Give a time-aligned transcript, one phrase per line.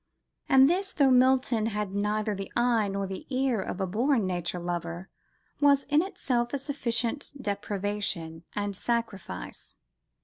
[0.49, 4.57] And this, though Milton had neither the eye nor the ear of a born nature
[4.57, 5.11] lover,
[5.59, 9.75] was in itself a sufficient deprivation and sacrifice.